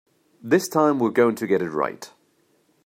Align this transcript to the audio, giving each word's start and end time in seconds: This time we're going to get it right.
This 0.41 0.67
time 0.67 0.97
we're 0.97 1.11
going 1.11 1.35
to 1.35 1.45
get 1.45 1.61
it 1.61 1.69
right. 1.69 2.09